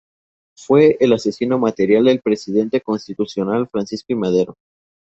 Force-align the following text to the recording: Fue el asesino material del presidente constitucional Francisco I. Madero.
Fue 0.57 0.97
el 0.99 1.13
asesino 1.13 1.59
material 1.59 2.05
del 2.05 2.21
presidente 2.21 2.81
constitucional 2.81 3.67
Francisco 3.71 4.13
I. 4.13 4.15
Madero. 4.15 4.57